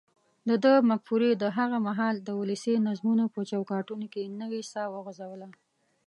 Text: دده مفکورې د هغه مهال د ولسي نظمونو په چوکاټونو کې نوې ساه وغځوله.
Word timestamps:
دده 0.49 0.73
مفکورې 0.89 1.29
د 1.35 1.43
هغه 1.57 1.77
مهال 1.87 2.15
د 2.21 2.29
ولسي 2.39 2.73
نظمونو 2.87 3.25
په 3.33 3.39
چوکاټونو 3.51 4.05
کې 4.13 4.33
نوې 4.41 4.61
ساه 4.71 4.87
وغځوله. 4.93 5.47